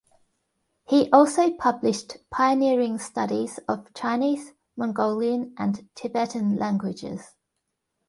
He 0.89 1.11
also 1.11 1.51
published 1.57 2.27
pioneering 2.31 2.97
studies 2.97 3.59
of 3.67 3.93
Chinese, 3.93 4.51
Mongolian, 4.75 5.53
and 5.59 5.89
Tibetan 5.93 6.55
languages. 6.55 7.35